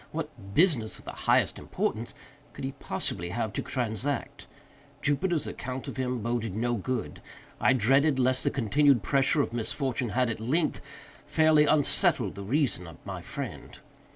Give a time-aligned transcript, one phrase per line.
[0.11, 2.15] What "business of the highest importance"
[2.53, 4.47] could he possibly have to transact?
[5.03, 7.21] Jupiter's account of him boded no good.
[7.59, 10.81] I dreaded lest the continued pressure of misfortune had, at length,
[11.27, 13.77] fairly unsettled the reason of my friend.